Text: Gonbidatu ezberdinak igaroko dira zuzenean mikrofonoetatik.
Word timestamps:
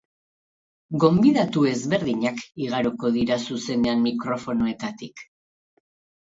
Gonbidatu 1.01 1.65
ezberdinak 1.71 2.41
igaroko 2.69 3.11
dira 3.19 3.37
zuzenean 3.51 4.03
mikrofonoetatik. 4.07 5.25